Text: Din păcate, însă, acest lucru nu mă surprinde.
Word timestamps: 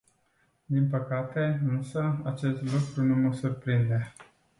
Din 0.65 0.87
păcate, 0.89 1.61
însă, 1.67 2.21
acest 2.25 2.61
lucru 2.61 3.01
nu 3.03 3.15
mă 3.15 3.33
surprinde. 3.33 4.13